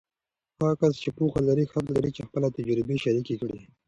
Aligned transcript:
هغه 0.59 0.73
کس 0.81 0.93
چې 1.03 1.09
پوهه 1.17 1.39
لري، 1.47 1.65
حق 1.73 1.85
لري 1.95 2.11
چې 2.15 2.21
خپله 2.27 2.47
تجربې 2.57 2.97
شریکې 3.03 3.35
کړي. 3.41 3.59